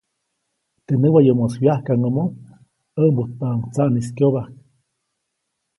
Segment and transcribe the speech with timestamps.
[0.85, 2.23] Teʼ näwayomoʼis wyajkaʼŋʼomo
[2.95, 4.49] ʼäʼmbujtpaʼuŋ tsaʼnis kyobajk.